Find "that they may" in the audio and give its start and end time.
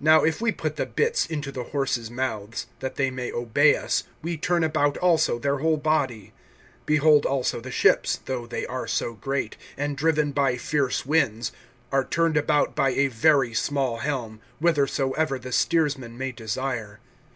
2.78-3.32